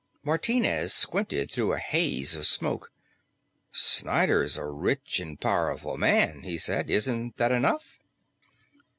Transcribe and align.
Martinez 0.23 0.91
squinted 0.95 1.51
through 1.51 1.73
a 1.73 1.77
haze 1.77 2.33
of 2.33 2.47
smoke. 2.47 2.91
"Snyder's 3.71 4.57
a 4.57 4.65
rich 4.65 5.19
and 5.19 5.39
powerful 5.39 5.95
man," 5.95 6.41
he 6.41 6.57
said. 6.57 6.89
"Isn't 6.89 7.37
that 7.37 7.51
enough?" 7.51 7.99